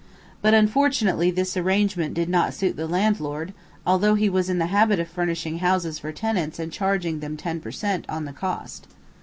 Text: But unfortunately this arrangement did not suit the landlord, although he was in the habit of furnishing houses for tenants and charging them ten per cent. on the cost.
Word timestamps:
But 0.41 0.55
unfortunately 0.55 1.29
this 1.29 1.55
arrangement 1.55 2.15
did 2.15 2.27
not 2.27 2.55
suit 2.55 2.75
the 2.75 2.87
landlord, 2.87 3.53
although 3.85 4.15
he 4.15 4.31
was 4.31 4.49
in 4.49 4.57
the 4.57 4.65
habit 4.73 4.99
of 4.99 5.07
furnishing 5.07 5.59
houses 5.59 5.99
for 5.99 6.11
tenants 6.11 6.57
and 6.57 6.71
charging 6.73 7.19
them 7.19 7.37
ten 7.37 7.59
per 7.61 7.69
cent. 7.69 8.05
on 8.09 8.25
the 8.25 8.33
cost. 8.33 8.87